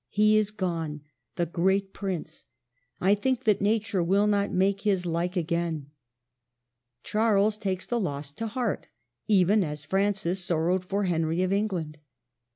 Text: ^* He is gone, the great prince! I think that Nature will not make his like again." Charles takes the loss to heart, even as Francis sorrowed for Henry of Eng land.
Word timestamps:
^* 0.01 0.03
He 0.09 0.35
is 0.35 0.49
gone, 0.49 1.01
the 1.35 1.45
great 1.45 1.93
prince! 1.93 2.45
I 2.99 3.13
think 3.13 3.43
that 3.43 3.61
Nature 3.61 4.01
will 4.01 4.25
not 4.25 4.49
make 4.51 4.81
his 4.81 5.05
like 5.05 5.35
again." 5.37 5.91
Charles 7.03 7.55
takes 7.59 7.85
the 7.85 7.99
loss 7.99 8.31
to 8.31 8.47
heart, 8.47 8.87
even 9.27 9.63
as 9.63 9.83
Francis 9.83 10.43
sorrowed 10.43 10.85
for 10.85 11.03
Henry 11.03 11.43
of 11.43 11.51
Eng 11.53 11.67
land. 11.67 11.97